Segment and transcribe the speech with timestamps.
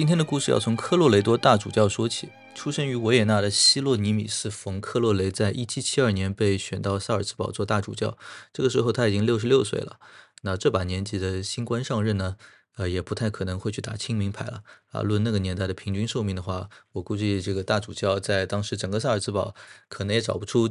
[0.00, 2.30] 今天的故事要从科洛雷多大主教说起。
[2.54, 8.16] 出生于维也纳的希洛尼米斯·冯·克洛雷，在1772年被选到萨尔茨堡做大主教。
[8.50, 10.00] 这个时候他已经六十六岁了。
[10.40, 12.38] 那这把年纪的新官上任呢，
[12.78, 15.02] 呃，也不太可能会去打清明牌了啊。
[15.02, 19.54] 论那个年代的平均寿命的话，我估计这个大主教在当时整个萨尔茨堡
[19.90, 20.70] 可能也找不出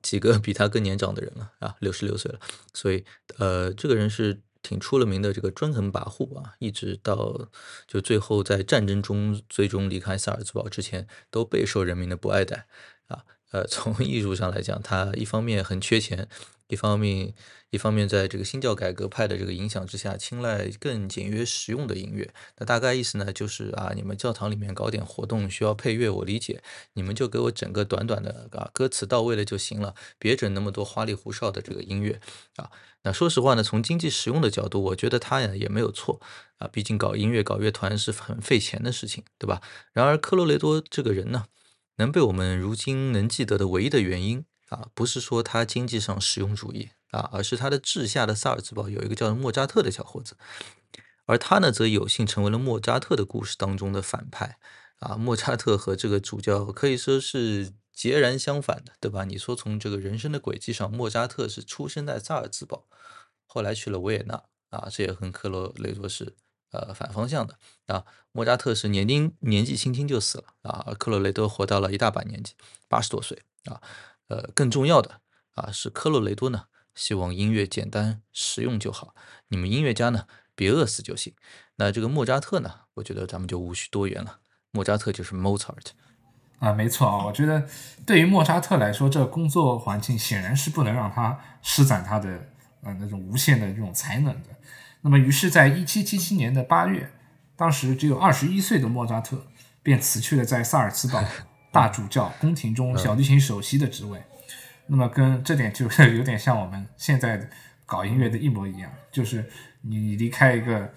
[0.00, 2.40] 几个比他更年长的人了啊，六十六岁了。
[2.72, 3.04] 所以，
[3.36, 4.40] 呃，这个人是。
[4.68, 7.48] 挺出了名的这个专横跋扈啊，一直到
[7.86, 12.66] 就最后在战争中最终离开萨尔茨堡之前，都备受人民的不爱戴
[13.06, 13.24] 啊。
[13.50, 16.28] 呃， 从艺术上来讲，他一方面很缺钱。
[16.68, 17.34] 一方面，
[17.70, 22.30] 一方面在这个新教改革派的这个影响之下，青睐更简约实用的音乐。
[22.58, 26.62] 那大概意思呢，就是啊，你们教堂里面搞点活动需要配乐，我理解，
[26.92, 32.20] 你们就给我整个短短的啊，歌词到位了就行了，别整那么多花里胡哨的这个音乐
[32.56, 32.70] 啊。
[33.04, 36.20] 那说实话呢，从经济实用的角度，我觉得他呀也没有错
[36.58, 39.62] 啊，毕竟搞音乐、搞乐团是很费钱的事情，对吧？
[39.94, 41.46] 然而，科罗雷多这个人呢，
[41.96, 44.44] 能被我们如今能记得的唯一的原因。
[44.68, 50.36] 啊，不是说他经济上实用主义啊，而是他的治下的萨尔茨堡有一个叫莫扎特的小伙子，
[51.24, 54.58] 而他呢，则有幸成为了莫扎特的故事当中的反派
[54.98, 55.16] 啊。
[55.16, 59.24] 莫扎特和这个主教可以说是截然相反的，对吧？
[59.24, 62.86] 你说从这个人生的轨迹上，莫扎特是出生在萨尔茨堡，
[63.46, 66.36] 后来去了维也纳啊，这也和克罗雷多是
[66.72, 68.04] 呃反方向的啊。
[68.32, 72.52] 莫扎特是年轻年纪轻轻就死了啊，而克罗雷多活到了一大把年纪，
[72.86, 73.80] 八十多岁啊。
[74.28, 75.20] 呃，更重要的
[75.54, 76.64] 啊，是科洛雷多呢，
[76.94, 79.14] 希望音乐简单实用就好，
[79.48, 81.34] 你们音乐家呢，别饿死就行。
[81.76, 84.40] 那这个莫扎特呢，我觉得咱们就无需多言了，
[84.70, 85.92] 莫扎特就是 Mozart
[86.58, 87.66] 啊，没错啊，我觉得
[88.04, 92.48] 对于莫扎特来说，这工作环境显然是不能让他施展他的
[92.82, 94.50] 呃那种无限的这种才能的。
[95.02, 97.12] 那么，于是，在一七七七年的八月，
[97.56, 99.46] 当时只有二十一岁的莫扎特
[99.82, 101.22] 便辞去了在萨尔茨堡。
[101.78, 104.20] 大主教宫廷中小提琴首席的职位，
[104.88, 107.48] 那么跟这点就是 有点像我们现在
[107.86, 109.48] 搞音乐的一模一样，就是
[109.82, 110.92] 你离开一个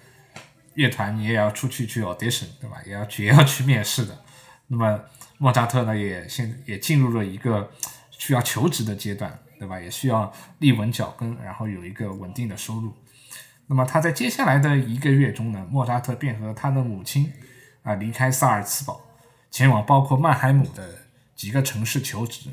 [0.74, 2.78] 乐团，你也要出去去 audition，对吧？
[2.84, 4.24] 也要去也要去面试的。
[4.66, 5.00] 那么
[5.38, 7.70] 莫扎特呢，也现也进入了一个
[8.10, 9.80] 需要求职的阶段，对吧？
[9.80, 12.92] 也需要立稳脚跟，然后有一个稳定的收入。
[13.68, 17.32] 那么他在接下来的一个月中呢，莫扎特便和他的母亲
[17.84, 19.00] 啊离开萨尔茨堡，
[19.52, 21.06] 前往包括曼海姆的
[21.36, 22.50] 几个城市求职。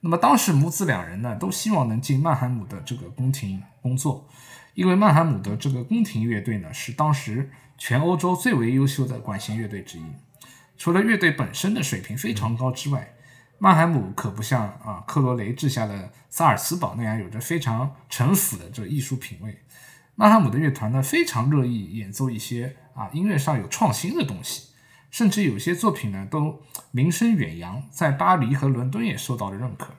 [0.00, 4.28] 那么当时母子两人呢都希望能进曼海姆的这个宫廷工作，
[4.74, 10.04] 因为曼海姆的这个宫廷乐队呢是当时全欧洲最为优秀的管弦乐队之一。
[10.76, 13.14] 除了乐队本身的水平非常高之外，
[13.58, 19.62] 曼海姆可不像啊克罗雷治下的萨尔茨堡那样有着非常城府的这个艺术品味。
[20.16, 24.73] 曼哈姆的乐团呢，非常乐意演奏一些啊音乐上有创新的东西，
[25.14, 29.94] 甚至有些作品呢都名声远扬，在巴黎和伦敦也受到了认可。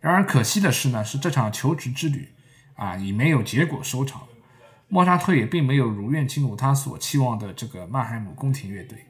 [0.00, 2.32] 然而可惜的是呢，是这场求职之旅
[2.74, 4.22] 啊以没有结果收场。
[4.88, 9.04] 莫扎特也并没有如愿进入他所期望的这个曼海姆宫廷乐队。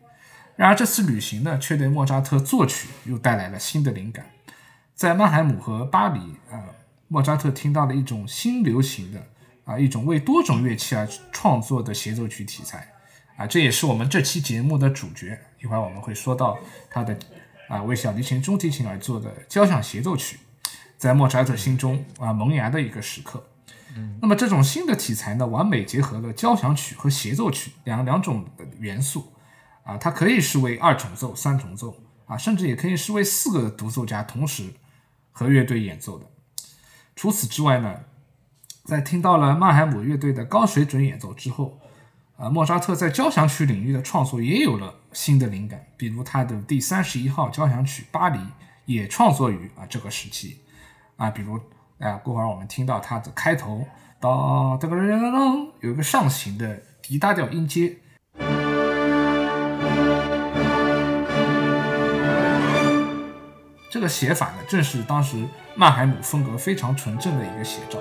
[0.57, 4.27] 然而这次旅行呢，却对莫扎特作曲又带来了新的灵感。
[4.97, 6.19] 在曼海姆和巴黎
[6.51, 6.75] 啊，
[7.07, 9.29] 莫扎特听到了一种新流行的。
[9.65, 12.89] 啊，一种为多种乐器而创作的协奏曲题材，
[13.41, 15.41] 啊，这也是我们这期节目的主角。
[15.63, 16.59] 一会儿我们会说到
[16.91, 17.19] 他的
[17.71, 20.39] 啊，为小提琴、中提琴而做的交响协奏曲，
[20.99, 23.43] 在莫扎特心中啊萌芽的一个时刻。
[23.97, 28.45] 嗯，那么这种新的题材呢，完美结合了交响曲和协奏曲两两种
[28.79, 29.33] 元素，
[29.85, 31.97] 啊，它可以是为二重奏、三重奏，
[32.27, 34.75] 啊，甚至也可以是为四个独奏家同时
[35.33, 36.27] 和乐队演奏的。
[37.17, 38.01] 除此之外呢？
[38.85, 41.79] 在听到了曼海姆乐队的高水准演奏之后，
[42.41, 48.39] 啊，莫扎特在交响曲领域的创作也有了新的灵感，比如他的第三十一号交响曲《巴黎》
[48.87, 50.57] 也创作于啊这个时期，
[51.17, 51.61] 啊，比如
[51.99, 53.87] 啊，过会儿我们听到它的开头，
[54.19, 57.99] 当当当当当，有一个上行的 D 大调音阶，
[63.91, 67.99] 这个写法呢，正是当时曼海姆风格非常纯正的一个写照。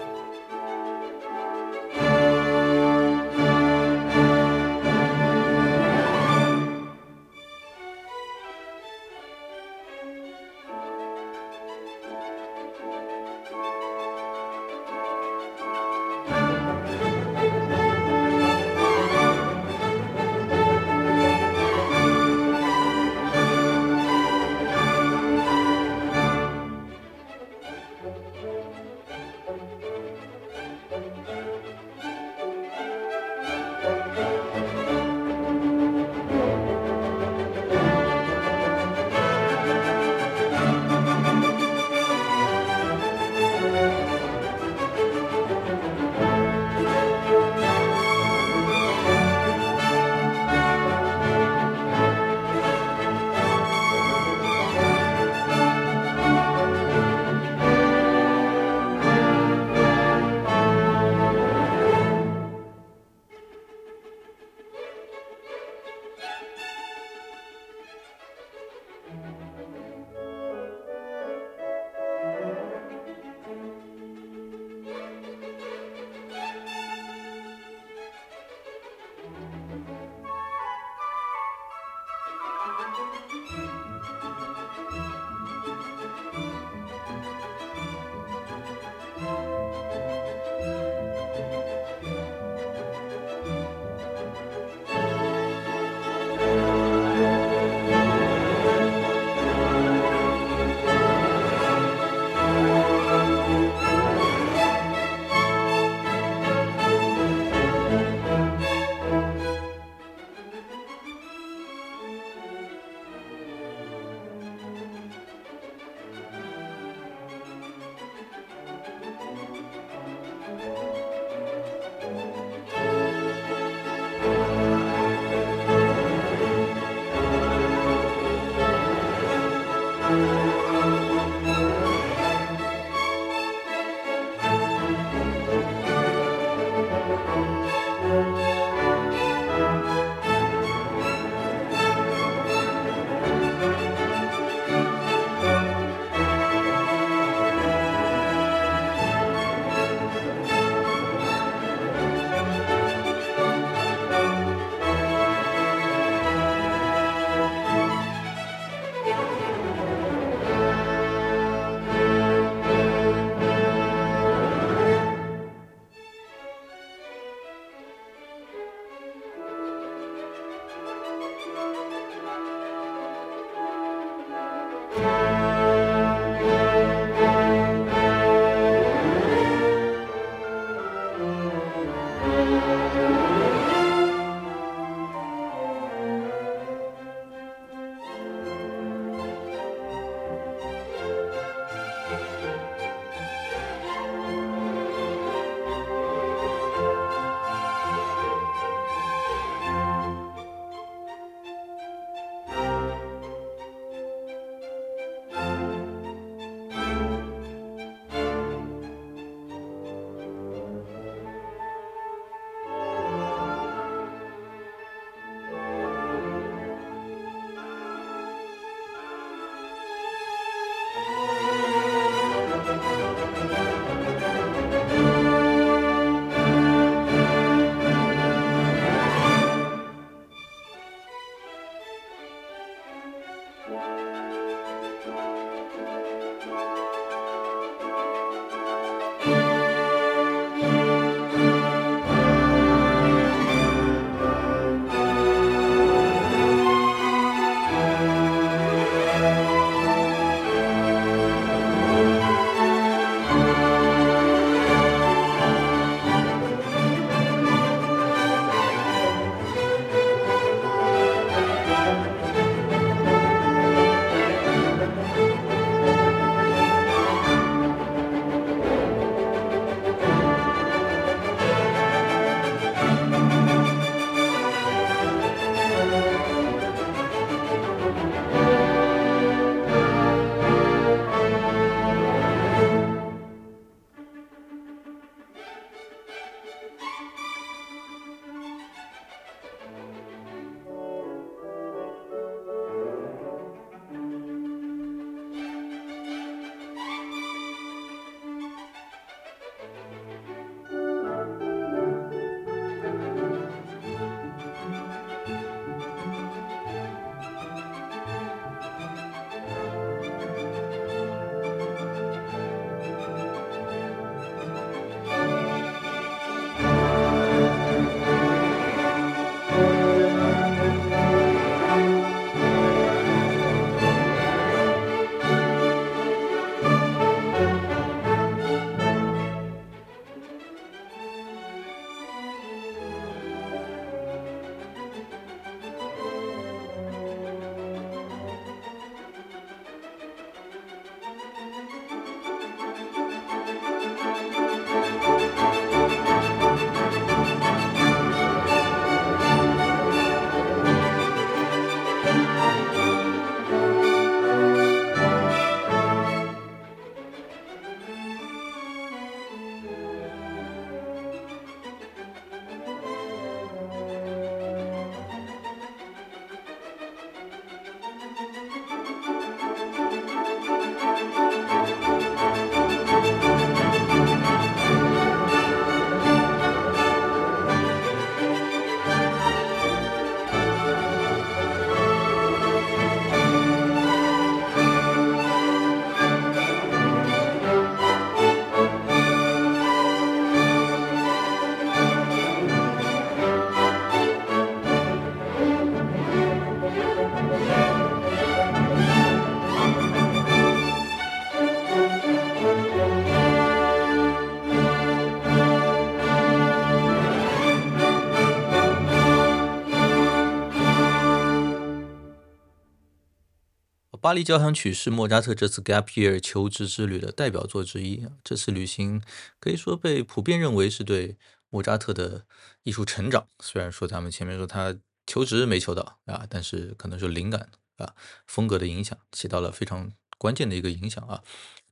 [414.10, 418.08] 巴黎交响曲是莫扎特这次 Gap Year 求职之旅的代表作之一。
[418.24, 419.04] 这次旅行
[419.40, 421.16] 可以说被普遍认为是对
[421.52, 422.26] 莫扎特的
[422.64, 423.28] 艺术成长。
[423.40, 424.76] 虽然说咱们前面说他
[425.06, 427.94] 求职没求到啊，但是可能是灵感啊、
[428.26, 431.22] 风格的影响起到了非常关键的一个影响啊。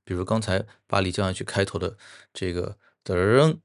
[0.04, 1.98] 比如刚才巴黎交响曲开头的
[2.32, 3.58] 这个噔。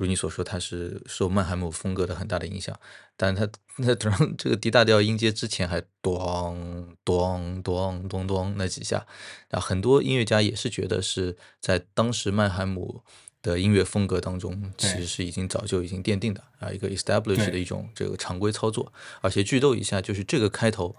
[0.00, 2.74] 如你所说，它是受曼海姆风格的很大的影响，
[3.18, 9.06] 但它那这个 D 大调音阶之前还咚咚咚咚咚那几下，
[9.50, 13.02] 啊，很多音乐家也是觉得是在当时曼海姆
[13.42, 18.90] 的音乐风格当中，其实是已经早就已经奠定的啊，一个 established 的一种这个常规操作。
[19.20, 20.96] 而且剧透一下，就是这个开头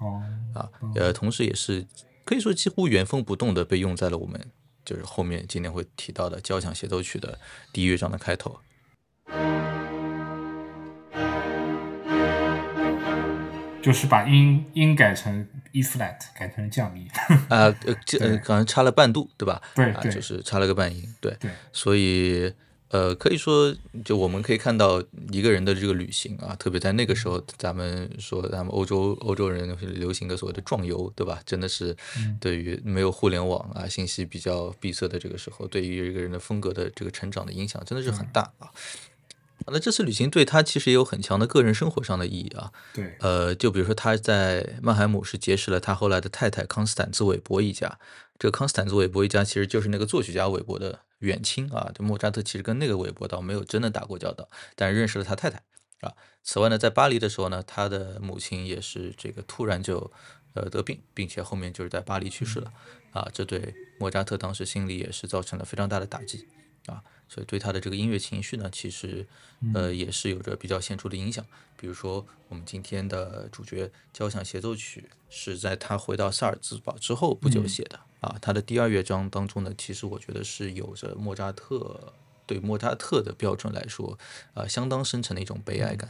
[0.53, 1.88] 啊，呃，同时也是
[2.24, 4.51] 可以说几乎原封不动的被用在了我们
[4.86, 7.39] 就是后面今天会提到的交响协奏曲的
[7.74, 8.60] 第一乐章的开头。
[13.82, 17.08] 就是把音音改成 E flat，改成降 E。
[17.50, 19.60] 啊， 呃，这呃，好像差了半度，对吧？
[19.74, 21.04] 对对，就是差了个半音。
[21.20, 22.54] 对对，所以
[22.90, 31.40] 呃，可以说，就我们可以看到一个人的这个旅行啊，特别在那个时候，咱们说咱们欧洲欧洲人流行的所谓的壮游，对吧？
[31.44, 31.98] 真的是
[32.40, 38.70] 对于没有互联网啊，信息比较闭塞的这个时候，对于一个人的风格的这个成长的影响，真的是很大啊。
[39.68, 42.72] 那这次旅行对他其实也有很强的个人生活上的意义啊。
[42.94, 48.00] 对，呃，就比如说他在曼海姆是结识了他后来的太太康斯坦兹·韦伯一家。
[48.39, 51.91] 这个康斯坦兹·韦伯一家其实就是那个作曲家韦伯的远亲啊。
[51.94, 55.62] 这莫扎特其实跟那个韦伯倒没有真的打过交道，但认识了他太太
[56.01, 56.12] 啊。
[56.44, 60.12] 此外呢，在巴黎的时候呢，他的母亲也是这个突然就
[60.56, 62.74] 呃得病，并且后面就是在巴黎去世了
[63.12, 63.30] 啊。
[63.32, 66.48] 这对莫扎特当时心里也是造成了非常大的打击
[66.88, 67.03] 啊。
[67.34, 69.26] 所以对他的这个音乐情绪呢，其实，
[69.74, 71.46] 呃，也是有着比较显著的影响。
[71.78, 78.38] 比如说，我们今天的主角交响协奏曲是在他回到萨尔茨堡之后不久写的啊。
[78.42, 82.14] 他的第二乐章当中呢，其实我觉得是有着莫扎特
[82.46, 84.20] 对莫扎特的标准来说，
[84.54, 86.10] 呃，相当深沉的一种悲哀感。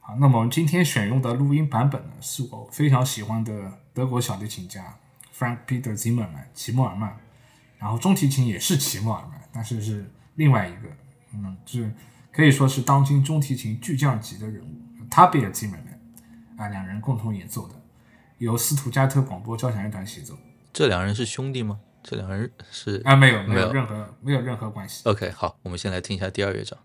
[0.00, 4.98] 好，那么我们今天选用的录音版本呢，是我非常喜欢的德国小提琴家
[5.38, 7.20] Frank Peter Zimmermann 齐默尔曼，
[7.82, 9.42] 然后中提琴也是齐默尔曼。
[9.52, 10.88] 但是是另外一个，
[11.34, 11.92] 嗯，是
[12.32, 16.00] 可以说是当今中提琴巨匠级的人物，塔比尔基本人
[16.56, 17.74] 啊，两人共同演奏的，
[18.38, 20.38] 由斯图加特广播交响乐团协奏。
[20.72, 21.80] 这两人是兄弟吗？
[22.02, 25.02] 这两人是啊，没有，没有任何没有任何关系。
[25.06, 26.78] OK，好，我们先来听一下第二乐章。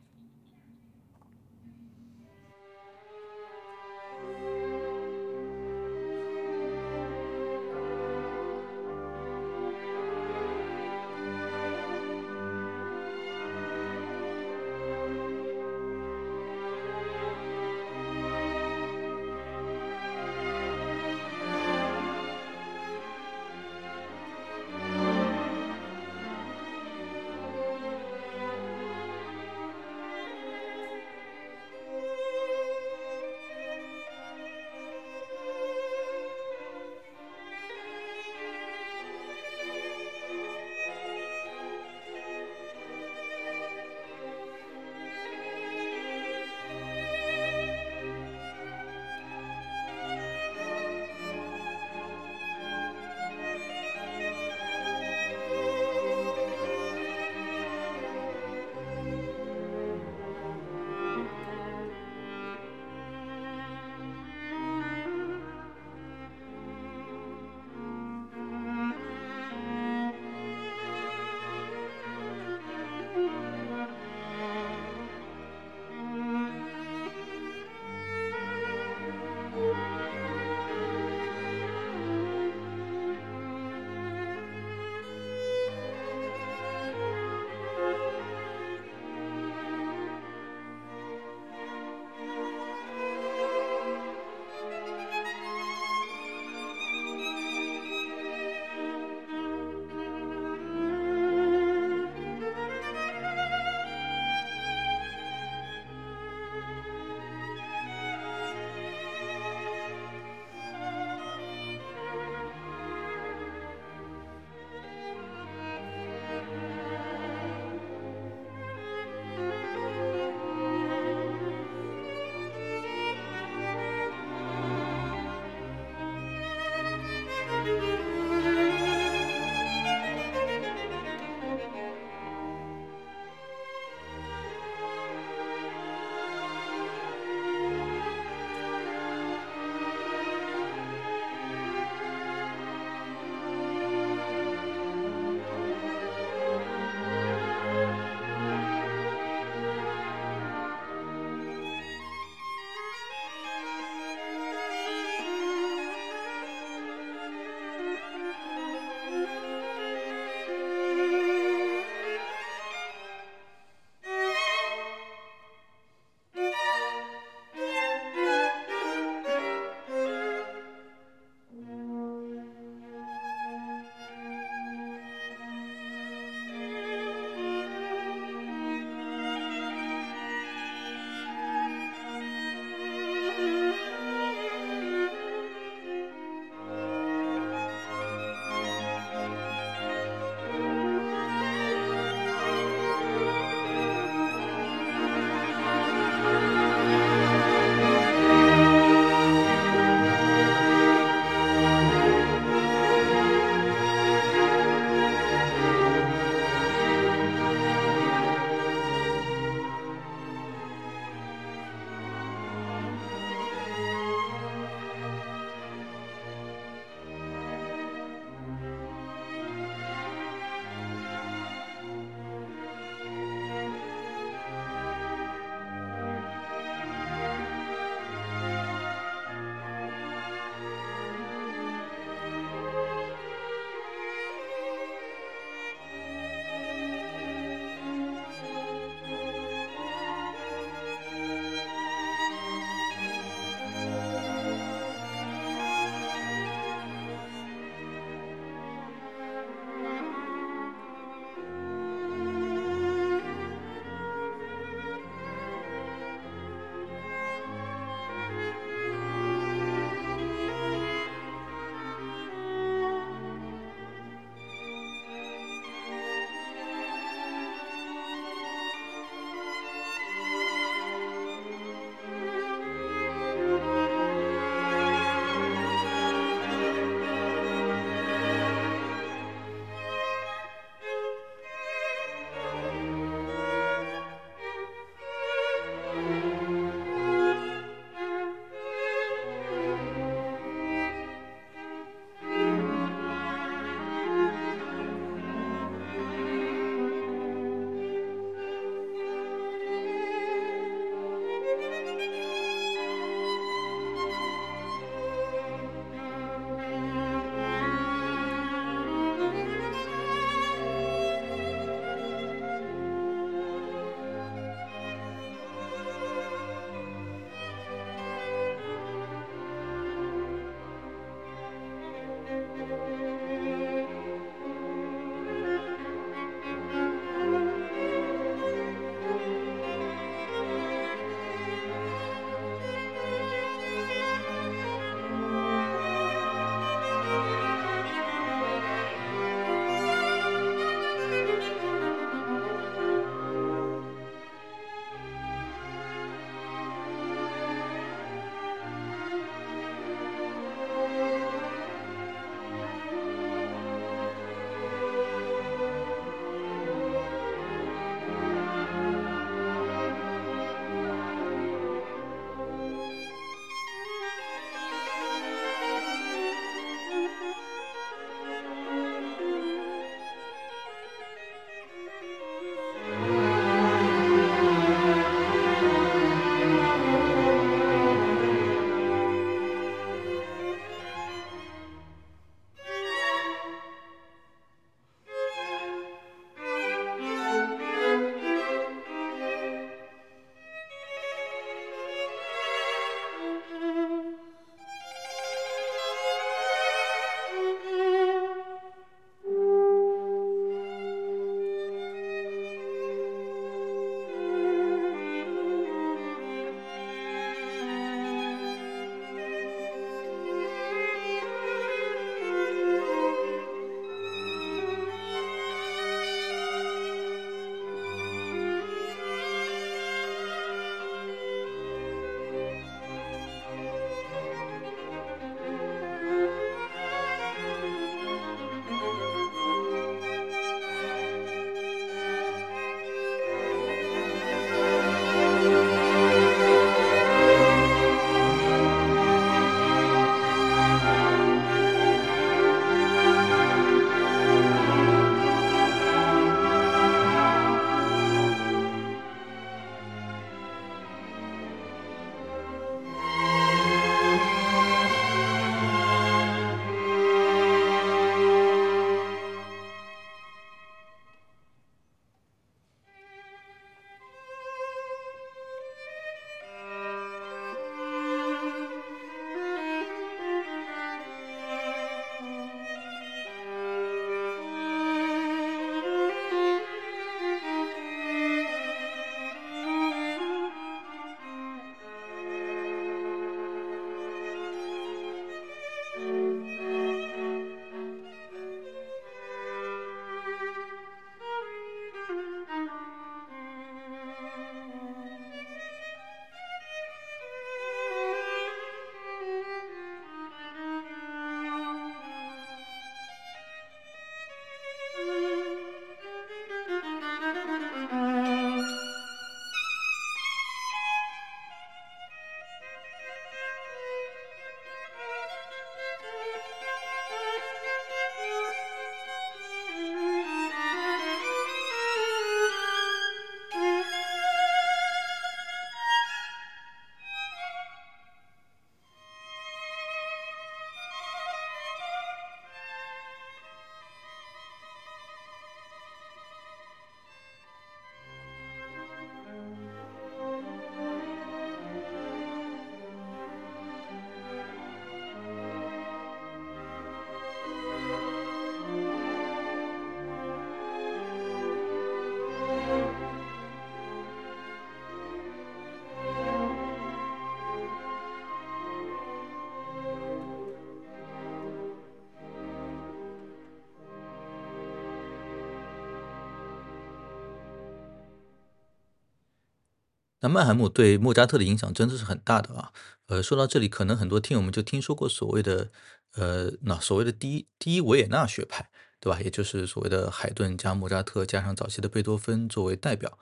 [570.27, 572.73] 那曼海姆对莫扎特的影响真的是很大的啊。
[573.05, 575.71] 呃，说到这里，可能很多听友们就听说过所谓的
[576.15, 579.21] 呃，那所谓的第一第一维也纳学派，对吧？
[579.21, 583.17] 也就是所谓的海顿加莫扎特加上早期的贝多芬作为代表。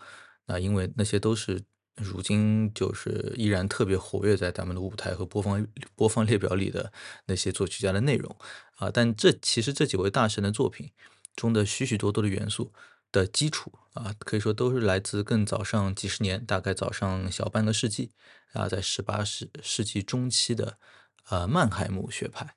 [0.48, 1.62] 那因为那些都是
[1.96, 5.64] 如今就是依然特别活跃在咱们的舞台和播放
[5.96, 6.92] 播放列表里的
[7.28, 8.36] 那些作曲家的内容
[8.78, 8.90] 啊。
[8.92, 10.90] 但这其实这几位大神的作品
[11.36, 12.74] 中的许许多多的元素。
[13.12, 18.12] 的基础啊，可以说都是来自更早上几十年，大概早上小半个世纪
[18.54, 20.78] 啊，在十八世世纪中期的
[21.30, 22.56] 呃曼海姆学派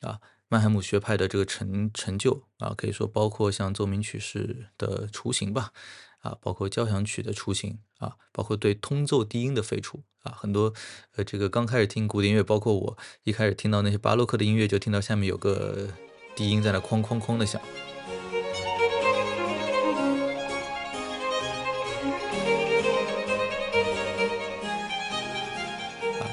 [0.00, 5.72] 啊，曼海姆学派的这个成成就啊，可以说包括像奏鸣曲式的雏形吧
[6.20, 10.72] 啊，包括交响曲的雏形啊，包括对通奏低音的废除啊，很多
[11.16, 15.88] 呃这个刚开始听古典音乐，包括我一开始听到那些巴洛克的音乐，就听到下面有个
[16.34, 17.60] 低音在那哐哐哐的响。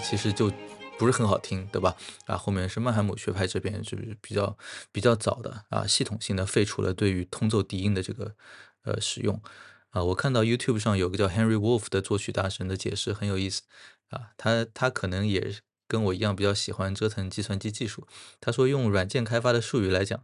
[0.08, 0.52] 其实就
[1.00, 1.96] 不是很好听，对吧？
[2.26, 4.56] 啊，后面是曼海姆学派这边就是比较
[4.92, 8.36] 比较早的啊，系统性的废除了对于通奏低音的这个
[8.84, 9.42] 呃使用
[9.90, 10.04] 啊。
[10.04, 13.64] 我看到 YouTube 上有个叫 Henry Wolf 的作曲大神的解释很有意思
[14.10, 15.56] 啊，他他可能也
[15.88, 18.08] 跟我一样比较喜欢折腾计算机技术。
[18.40, 20.24] 他说用软件开发的术语来讲，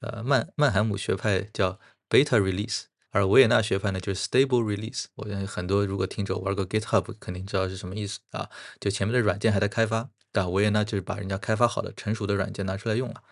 [0.00, 1.78] 呃，曼曼海姆学派叫
[2.10, 2.91] Beta Release。
[3.12, 5.04] 而维也纳学派呢，就是 stable release。
[5.16, 8.48] 我相信很多如果听着玩过 GitHub，肯定知道是什么意思啊。
[8.80, 13.22] 就前面的软件还在开发，但维也纳就是把人家开发好的成熟的软件拿出来用了。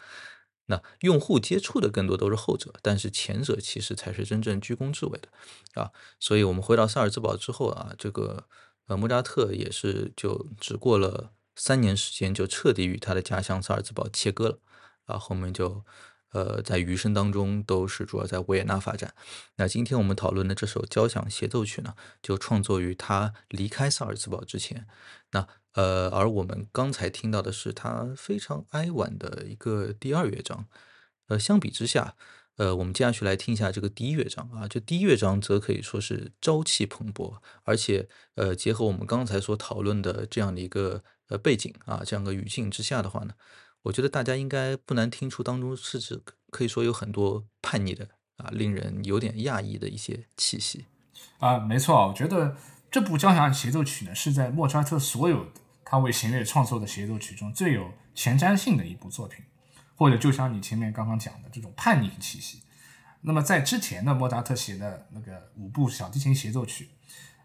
[0.66, 5.28] 那用户接触的更多都是后者，但是前者其实才是真正居功至伟的
[5.80, 5.90] 啊。
[6.20, 8.44] 所以我们回到萨尔兹堡之后啊，这个
[8.86, 14.58] 呃莫扎特也是就只过了三年时间，就彻底与他的家乡萨尔兹堡切割了
[15.06, 15.18] 啊。
[15.18, 15.82] 后面就。
[16.32, 19.14] 呃，在余生当中都是主要在维也纳发展。
[19.56, 24.86] 那今天我们讨论的这首交响协奏曲呢，就创作于他离开萨尔茨堡之前。
[25.32, 30.66] 那呃，而我们刚才听到的是他非常哀婉的一个第二乐章。
[31.28, 32.16] 呃，相比之下，
[32.56, 34.66] 呃，我们接下去来听一下这个第一乐章啊。
[34.66, 43.34] 这第一乐章则可以说是朝气蓬勃，而且呃，结合我们刚才所讨论的这样的一个呃背景啊，这样的语境之下的话呢。
[43.82, 50.84] 我觉得大家应该不难听出，当中是指可以说有很多叛逆的啊，令人有点讶异的一些气息
[51.38, 51.58] 啊。
[51.58, 52.56] 没错，我觉得
[52.90, 55.46] 这部交响协奏曲呢，是在莫扎特所有
[55.82, 59.42] 他为弦乐创作的协奏曲中最有前瞻性的一部作品，
[59.96, 62.62] 或者就像你前面刚刚讲的这种叛逆气息。
[63.22, 66.90] 那么在之前的莫扎特写的那个五部小提琴协奏曲，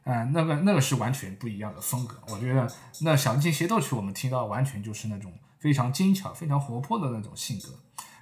[0.03, 2.21] 啊，那个那个是完全不一样的风格。
[2.27, 2.69] 我觉得
[2.99, 5.31] 那小提琴协奏曲我们听到完全就是那种。
[5.65, 7.69] 非常精巧、非常活泼的那种性格。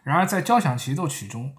[0.02, 1.54] 然而，在交响协奏曲中，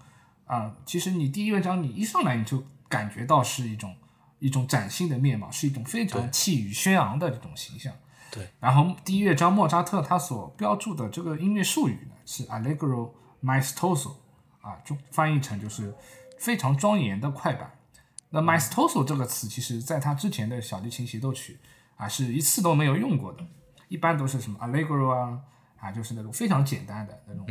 [0.47, 3.95] 啊，其实你第一乐章你一上来你就感觉到是一种
[4.39, 7.93] 一种崭新的面貌，是一种非常气宇轩昂的这种形象。
[8.31, 8.49] 对。
[8.59, 13.11] 然后，第一乐章莫扎特他所标注的这个音乐术语呢是 Allegro
[13.43, 14.13] maestoso，
[14.61, 15.93] 啊，中翻译成就是
[16.39, 17.77] 非常庄严的快板。
[18.31, 21.59] 那 maestoso 这个词，其实在他之前的小提琴协奏曲
[21.95, 23.45] 啊是一次都没有用过的，
[23.87, 25.41] 一般都是什么 Allegro 啊。
[25.85, 27.45] 啊，就是那种非常简单的那种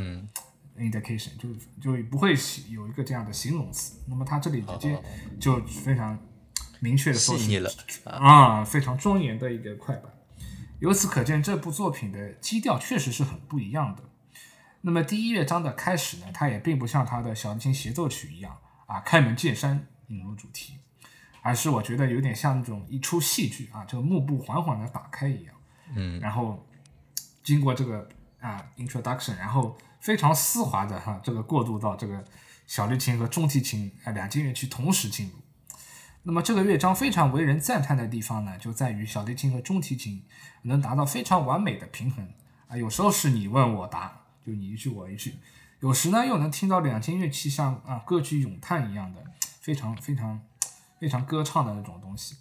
[0.76, 2.34] indication，就就不会
[2.68, 4.02] 有一个这样的形容词。
[4.08, 5.00] 那么它这里直接
[5.38, 6.18] 就非常
[6.80, 7.46] 明确的说是
[8.06, 10.12] 啊，非常庄严的一个快板。
[10.80, 14.02] 由此可见，这部作品的基调确实是很不一样的。
[14.80, 20.74] 那么第一乐章的开始呢，它也并不像它的小提琴协奏曲一样啊，开门见山引入主题，
[21.40, 25.54] 而是我觉得有点像那种一出戏剧啊，这个幕布缓缓的打开一样。
[25.94, 26.66] 嗯，然后
[27.44, 28.08] 经过这个。
[28.44, 32.22] 啊，introduction，然后非常丝滑的哈，这个过渡到这个
[32.66, 35.32] 小提琴和中提琴啊两件乐器同时进入。
[36.24, 40.22] 那么这个乐章非常为人赞叹的地方呢，就在于小提琴和中提琴
[40.62, 42.28] 能达到非常完美的平衡
[42.68, 45.30] 啊，有时候是你问我答，就你一句我一句；
[45.80, 49.24] 有时呢又能听到两件乐器像啊歌曲咏叹一样的
[49.62, 50.38] 非常非常
[51.00, 52.36] 非常歌唱的那种东西。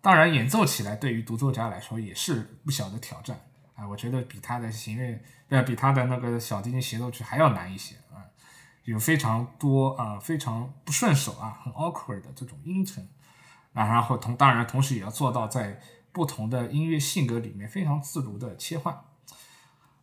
[0.00, 3.40] 当然演奏起来对于独奏家来说也是不小的挑战。
[3.76, 8.24] 啊，我觉得比他的弦乐，呃，比他的那个小提琴协奏曲还要难一些啊，
[8.84, 13.06] 有非常多啊，非常不顺手啊，很 awkward 的这种音程
[13.74, 18.98] 啊，然后同当然同时也要做到在不同的音乐性格里面非常自如的切换。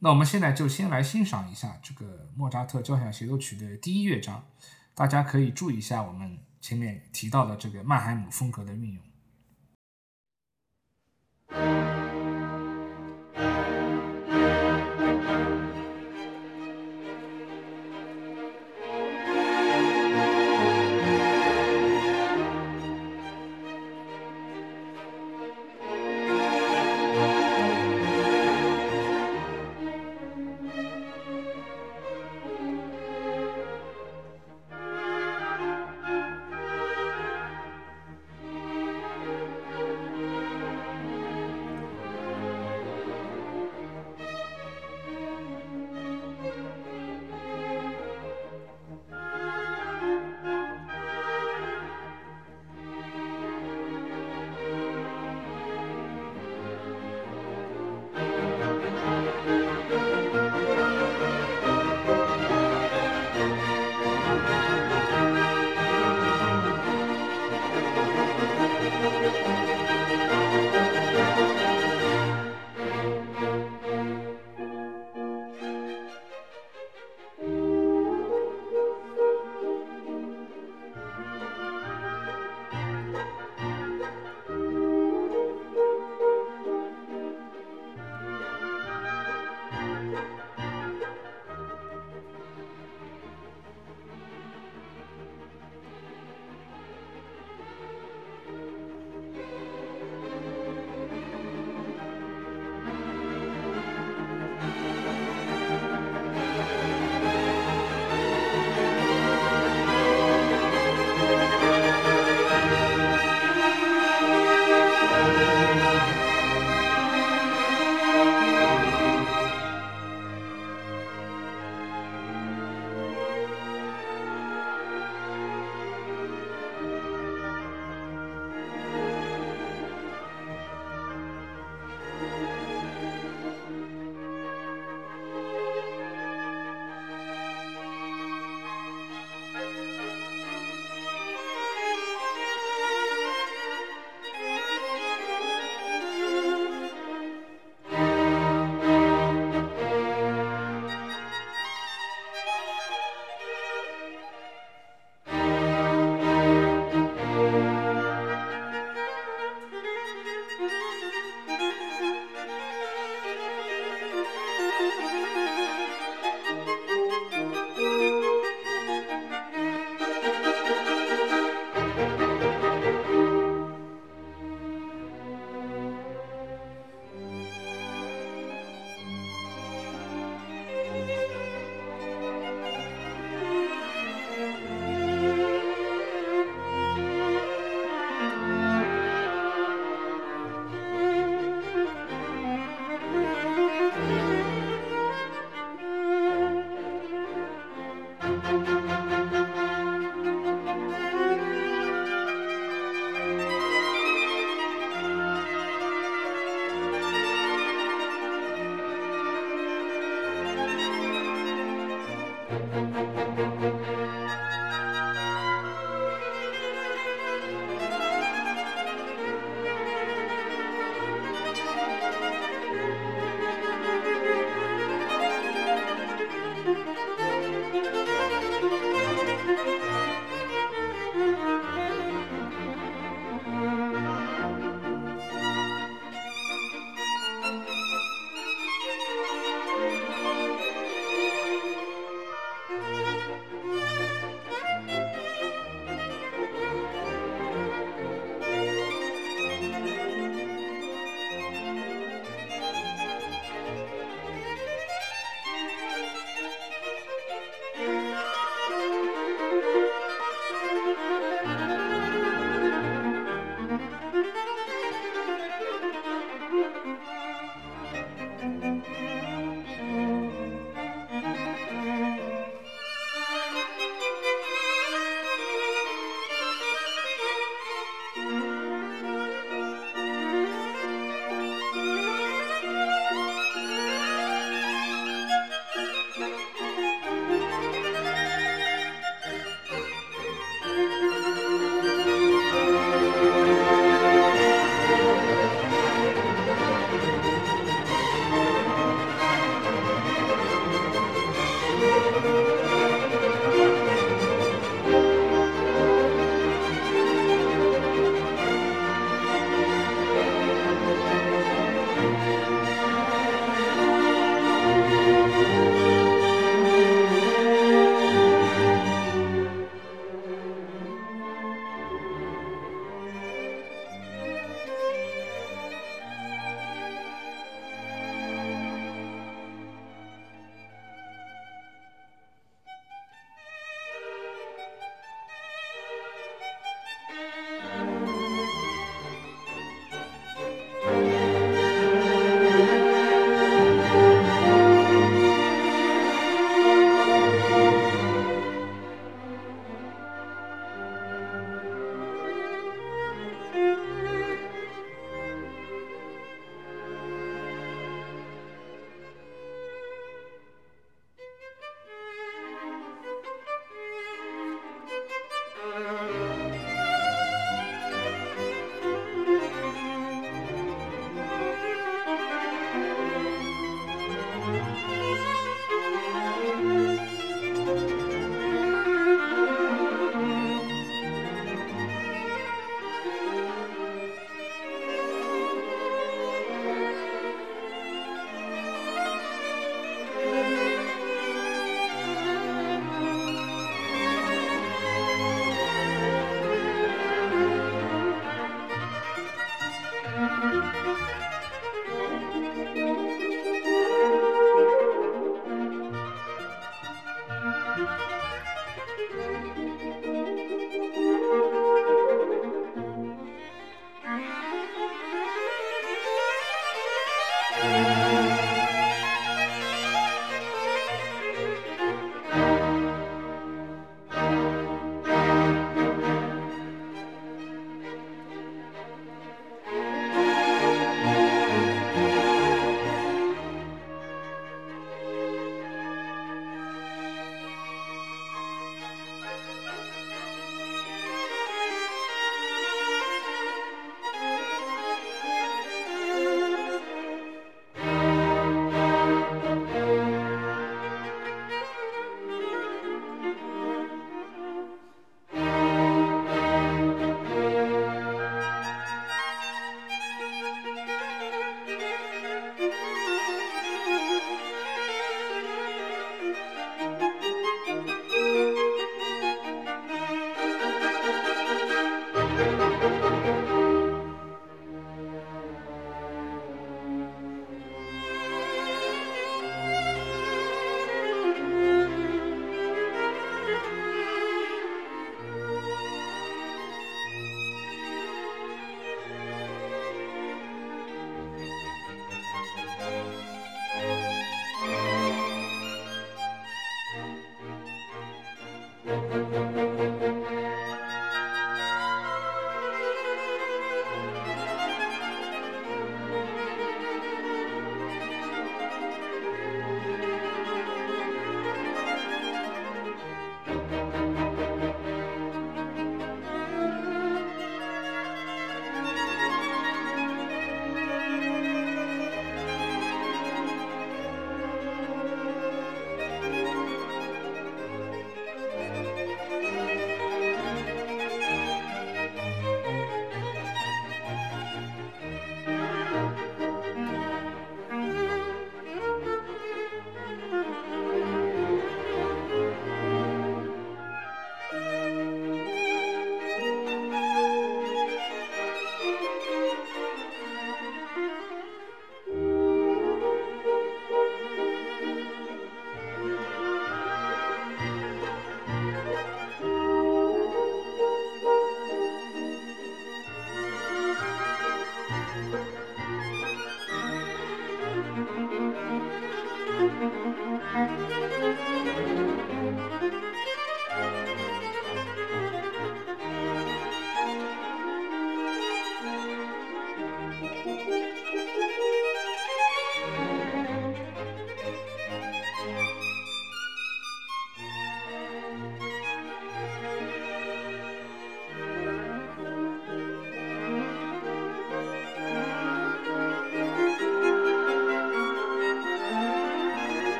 [0.00, 4.44] 那我们现在就先来欣赏一下这个莫扎特交响协奏曲的第一乐章，
[4.94, 9.04] 大家可以注意一下我们前面提到的这个曼海姆风格的运用。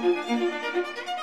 [0.00, 1.17] Música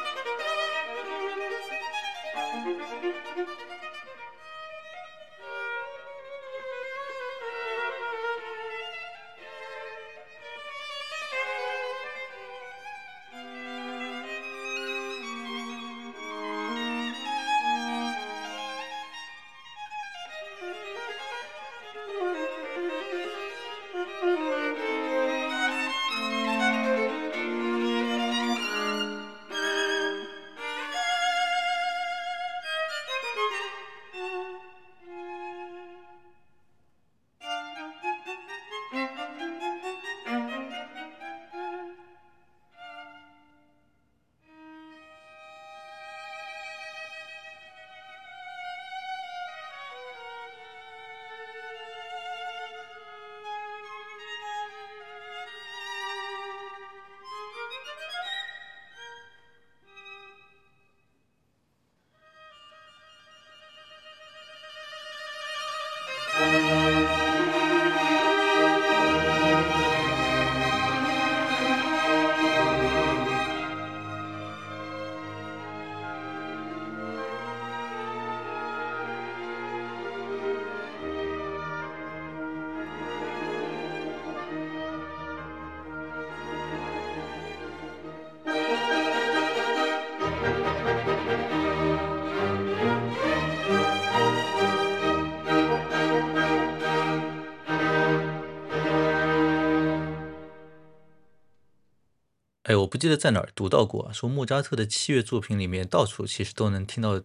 [102.75, 107.21] 哎，我不记得在哪儿读到过，说莫扎特的器乐作品里面到处其实都能听到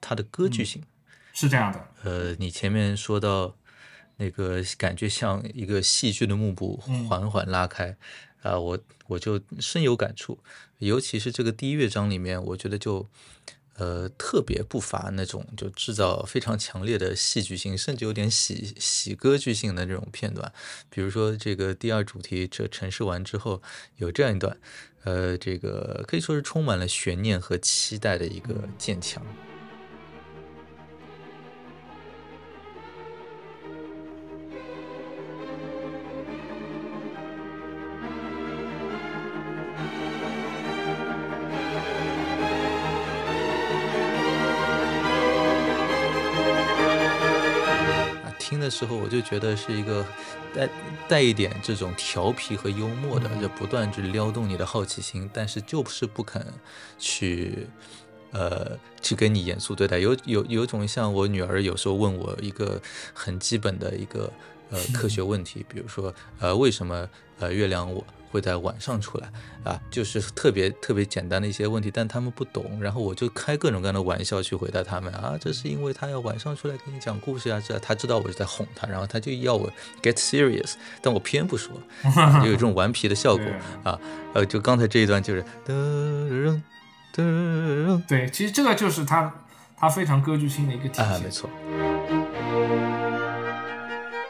[0.00, 0.82] 他的歌剧性。
[1.34, 1.88] 是这样的。
[2.04, 3.54] 呃，你前面说到
[4.16, 7.94] 那个感觉像一个戏剧的幕布缓缓拉开，
[8.40, 8.78] 啊，我
[9.08, 10.38] 我就深有感触，
[10.78, 13.06] 尤其是这个第一乐章里面，我觉得就。
[13.76, 20.52] 呃，特别不乏那种就制造非常强烈的戏剧性，甚至有点喜喜歌剧性的这种片段。
[20.88, 23.60] 比如说这个第二主题，这城市完之后
[23.96, 24.56] 有这样一段，
[25.02, 29.24] 呃，这个可以说是充满了悬念和期待的一个渐强。
[48.74, 50.04] 时候，我就觉得是一个
[50.52, 50.68] 带
[51.08, 56.44] 带一点这种调皮和幽默的，就不断去撩动你的好奇心，但是就是不肯
[56.98, 57.68] 去，
[58.32, 59.98] 呃，去跟你严肃对待。
[59.98, 62.80] 有有有种像我女儿有时候问我一个
[63.12, 64.32] 很基本的一个
[64.70, 67.08] 呃 科学问题，比如说呃为什么
[67.38, 68.04] 呃月亮我。
[68.34, 69.30] 会在晚上出来
[69.62, 79.70] 啊，就是特别特别简单的一些问题，但他们不懂，然后我就开各种各样的玩笑去回答他们啊，这是因为他要晚上出来给你讲故事啊，这他知道我是在哄他，然后他就要我
[80.02, 81.70] get serious，但我偏不说，
[82.42, 83.44] 就有这种顽皮的效果
[83.84, 83.96] 啊，
[84.34, 86.60] 呃，就刚才这一段就是噔
[87.14, 89.32] 噔，对，其实这个就是他
[89.76, 91.48] 他非常歌剧性的一个体现，没错。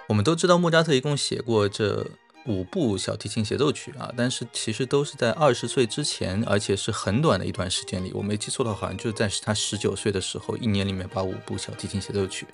[0.06, 2.06] 我们都知道莫扎特一共写过这。
[2.46, 8.12] 五部小提琴协奏曲啊，但是其实都是在二十岁之前，而且是很短的一段时间里。
[8.12, 12.46] 我没记错的话，好像就是在他十九岁的时候，一年里面把五部小提琴协奏曲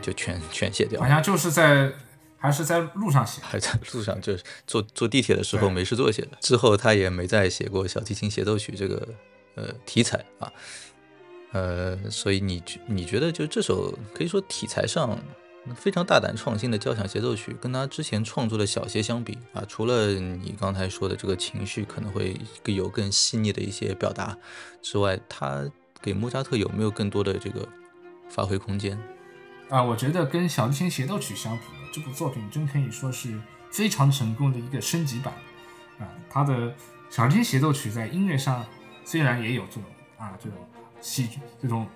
[0.00, 1.00] 就全全写掉。
[1.00, 1.92] 好像就是在
[2.38, 6.30] 还是在路上写，还在路上，就是坐坐地铁的时候没事做写的。
[6.40, 9.06] 之后他也没再写过小提琴协奏曲这个
[9.54, 10.50] 呃题材啊，
[11.52, 15.18] 呃，所以你你觉得就这首可以说题材上。
[15.74, 24.36] 非常大胆创新的交响协奏曲，跟他之前创作的小协相比啊，除了你刚才说的这个情绪可能会更有更细腻的一些表达
[24.80, 25.68] 之外，他
[26.00, 27.68] 给莫扎特有没有更多的这个
[28.28, 28.98] 发挥空间？
[29.68, 31.62] 啊，我觉得跟小提琴协奏曲相比，
[31.92, 33.36] 这部作品真可以说是
[33.72, 35.34] 非常成功的一个升级版
[35.98, 36.06] 啊。
[36.30, 36.72] 他的
[37.10, 38.64] 小提琴协奏曲在音乐上
[39.04, 39.84] 虽然也有这种
[40.18, 40.58] 啊这种
[41.00, 41.86] 戏剧这种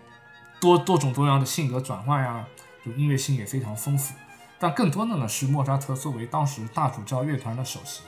[0.60, 2.44] 多多种多样的性格转换呀。
[2.85, 4.14] 就音乐性也非常丰富，
[4.59, 8.03] 但更多的呢是莫扎特作为当时大主教乐团的首席，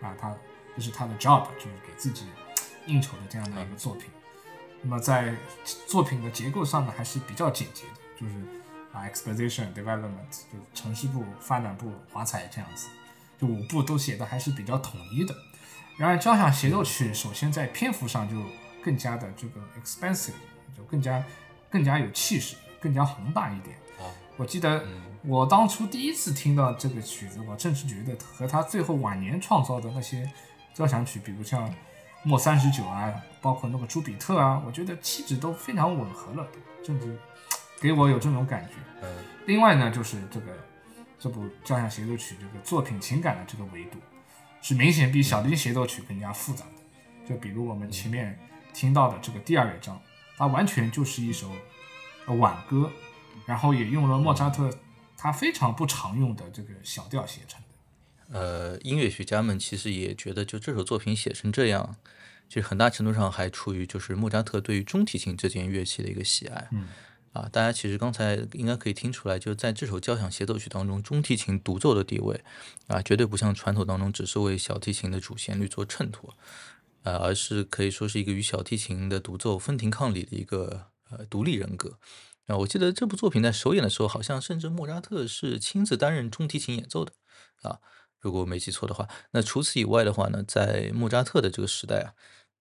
[0.00, 0.34] 啊，他
[0.74, 2.26] 这是他的 job，就是给自己
[2.86, 4.10] 应酬的这样的一个作品。
[4.82, 5.34] 那么在
[5.86, 8.34] 作品的结构上呢，还是比较简洁的，就是
[8.92, 12.88] 啊，exposition development，就城市部、发展部、华彩这样子，
[13.40, 15.34] 就五部都写的还是比较统一的。
[15.96, 18.42] 然而交响协奏曲首先在篇幅上就
[18.82, 20.32] 更加的这个 expensive，
[20.76, 21.24] 就更加
[21.70, 23.76] 更加有气势，更加宏大一点。
[24.36, 24.84] 我记得
[25.22, 30.28] 我当初第一次听到这个曲子，我正是觉得和他最后晚年创造的那些
[30.74, 31.72] 交响曲，比如像
[32.22, 36.46] 莫三十九啊，包括那个朱比特啊，我觉得气质都非常吻合了，
[36.84, 37.18] 甚至
[37.80, 39.06] 给我有这种感觉。
[39.46, 40.52] 另外呢，就是这个
[41.18, 43.98] 这部交响协奏曲这个作品情感的这个维度，
[44.62, 47.28] 是明显比小提琴协奏曲更加复杂的。
[47.28, 48.38] 就比如我们前面
[48.72, 50.00] 听到的这个第二乐章，
[50.36, 51.50] 它完全就是一首
[52.26, 52.90] 挽歌。
[53.46, 54.70] 然后也用了莫扎特
[55.16, 58.38] 他非常不常用的这个小调写成的。
[58.38, 61.96] 呃，音乐学家们其实也觉得，就这首作品写成这样，
[62.48, 66.68] 其实很大程度上还出于就是莫扎特对于中提琴这件乐器的一个喜爱。
[66.72, 66.88] 嗯。
[67.34, 72.44] 啊，大家其实刚才应该可以听出来，就在这首交响协奏曲当中，中提琴独奏的地位
[72.86, 76.32] 啊，绝对不像传统当中只是为小提琴的主旋律做衬托，
[77.02, 81.98] 呃，而是可以说是一个与小提琴的独奏分庭抗礼的一个呃独立人格。
[82.46, 87.12] 啊，我记得这部作品在首演的时候，好像甚至莫扎特是亲自担任中提琴演奏的
[87.62, 87.78] 啊，
[88.20, 89.08] 如果我没记错的话。
[89.30, 92.12] 那除此以外的话呢，在莫扎特的这个时代啊，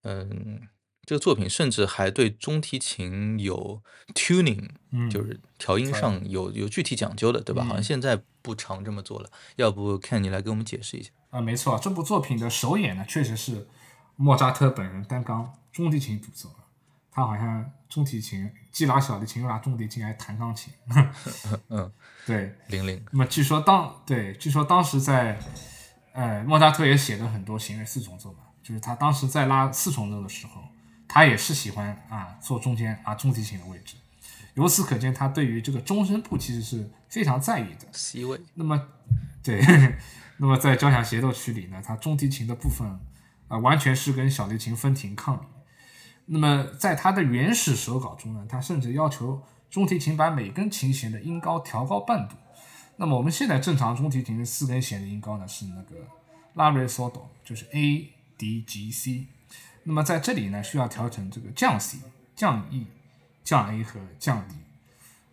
[0.03, 0.69] 嗯，
[1.05, 4.69] 这个作品甚至还对中提琴有 tuning，
[5.11, 7.65] 就是调音上有有具体讲究的，对吧？
[7.65, 9.29] 好像现在不常这么做了。
[9.57, 11.41] 要不看你来给我们解释一下啊？
[11.41, 13.67] 没错，这部作品的首演呢，确实是
[14.15, 16.49] 莫扎特本人担纲中提琴独奏。
[17.13, 20.73] 他好像中提琴既拉小提琴又拉中提琴，还弹钢琴。
[21.69, 21.91] 嗯，
[22.25, 23.05] 对，零零。
[23.11, 25.37] 那么据说当对，据说当时在，
[26.13, 30.63] 呃，莫扎特也写了很多弦乐四重奏嘛，就是他当时在拉四重奏的时候，
[31.07, 33.95] 他也是喜欢啊坐中间啊中提琴的位置。
[34.55, 37.87] 由此可见，他对于这个中声部其实是非常在意的。
[37.91, 38.41] C 位。
[38.55, 38.87] 那么，
[39.43, 39.61] 对，
[40.37, 42.99] 那么在交响协奏曲里呢，他中提琴的部分。
[43.49, 45.45] 啊，完全是跟小提琴分庭抗礼。
[46.25, 52.35] 那么在他的原始手稿中呢，他甚至要求中提琴把每根琴弦的音高调高半度。
[52.95, 55.97] 那么我们现在正常中提琴的四根弦的音高呢是那个
[56.53, 59.27] 拉瑞索哆，就是 A D G C。
[59.83, 61.97] 那么在这里呢需要调成这个降 C、
[62.35, 62.87] 降 E、
[63.43, 64.55] 降 A 和降 D，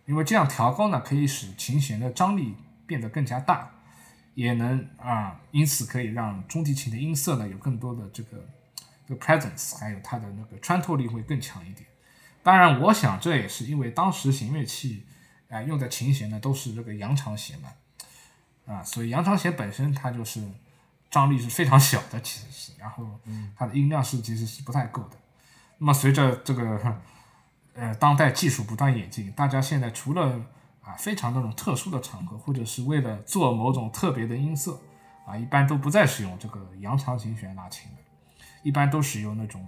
[0.05, 3.71] 因为这样调高呢可以使琴弦的张力变得更加大，
[4.35, 8.43] 也能啊，因此可以让中提琴的音色呢有更多的这个。
[9.17, 11.85] Presence 还有它的那个穿透力会更强一点。
[12.43, 15.05] 当然，我想这也是因为当时弦乐器
[15.49, 17.69] 啊用的琴弦呢都是这个扬长弦嘛，
[18.65, 20.41] 啊，所以扬长弦本身它就是
[21.11, 23.05] 张力是非常小的，其实是，然后
[23.55, 25.17] 它的音量是其实是不太够的。
[25.77, 26.95] 那么随着这个
[27.75, 30.43] 呃当代技术不断演进，大家现在除了
[30.81, 34.79] 啊非常那种特殊的场合，或者是为了做某种特别的音色
[35.27, 37.97] 啊，一般都不再使用这个扬长琴弦拉琴了。
[38.63, 39.67] 一般都使用那种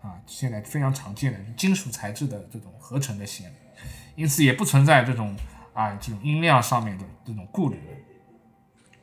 [0.00, 3.54] 啊，现在非常常见的金属材质的这种合成的弦，
[4.14, 5.36] 因此也不存在这种
[5.74, 7.80] 啊这种音量上面的这种顾虑。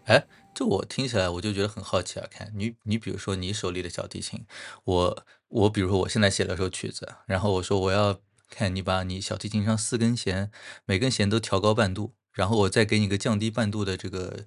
[0.06, 0.24] 哎，
[0.54, 2.28] 这我听起来我就觉得很好奇啊！
[2.30, 4.46] 看你，你比如说你手里的小提琴，
[4.84, 8.20] 我我比如说我现在写了首曲子，然后我说我要
[8.50, 10.52] 看你把你小提琴上四根弦
[10.86, 14.46] 每根弦都调高半度，然后我再给你个降低半度的这个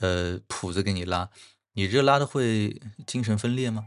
[0.00, 1.30] 呃谱子给你拉，
[1.72, 3.86] 你这拉的会精神分裂吗？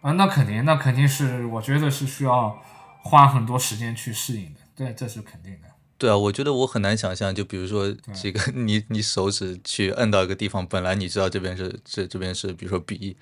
[0.00, 2.62] 啊，那肯定，那肯定是，我觉得是需要
[3.02, 5.68] 花很多时间去适应的，对，这是肯定的。
[5.98, 13.16] 对啊，我觉得我很难想象，就比如说这个，你你手指去摁到一个地方，本来你知道这边是这这边是，比如说 B，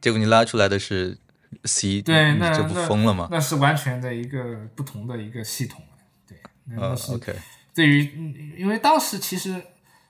[0.00, 1.18] 结果你拉出来的是
[1.64, 3.28] C，对，那这不疯了吗？
[3.30, 5.82] 那是完全的一个不同的一个系统
[6.28, 7.34] 对，那是 OK。
[7.74, 9.60] 对于，因为当时其实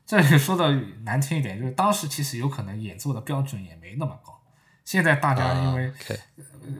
[0.07, 0.71] 这里说的
[1.05, 4.39] 难听一点，就是当时其实有可能演奏的标准也没那么高。
[4.85, 5.93] 现在大家因为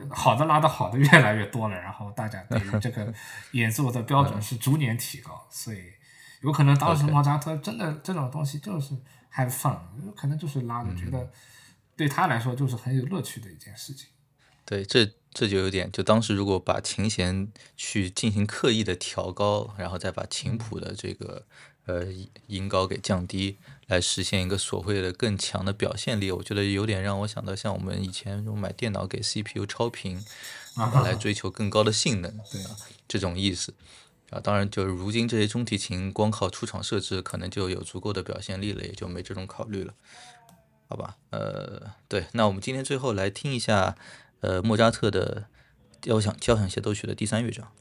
[0.09, 3.13] 好的拉的好的越来越多了，然后大家对于 这个
[3.51, 5.79] 演奏的标准是逐年提高，所以
[6.41, 8.93] 有可能当时莫扎特真的这种东西就是
[9.33, 11.31] have fun，有可能就是拉的觉得
[11.97, 14.09] 对他来说就是很有乐趣的一件事情。
[14.65, 21.45] 对，这这就有点，就当时如果把琴弦去进行刻意的调高，然后再把琴谱的这个。
[21.85, 22.07] 呃，
[22.47, 23.57] 音高给降低，
[23.87, 26.31] 来实现一个所谓的更强的表现力。
[26.31, 30.23] 我觉得有点让我想到像我们以前买电脑给 CPU 超频，
[31.03, 32.75] 来追求更高的性能，对啊，
[33.07, 33.73] 这种意思。
[34.31, 39.93] 啊，当然，就是如今这些中提琴光靠出厂设置，可能就有足够的表现力了，也就没这种考虑了，
[40.87, 41.17] 好吧？
[41.29, 43.95] 呃，对，那我们今天最后来听一下，
[44.39, 45.45] 呃，莫扎特的
[46.01, 47.71] 交响交响协奏曲的第三乐章。